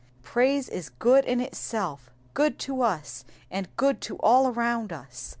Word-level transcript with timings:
Praise 0.23 0.67
is 0.67 0.89
good 0.89 1.25
in 1.25 1.39
itself, 1.39 2.09
good 2.33 2.57
to 2.57 2.81
us, 2.81 3.23
and 3.51 3.69
good 3.77 4.01
to 4.01 4.15
all 4.15 4.47
around 4.47 4.91
us. 4.91 5.29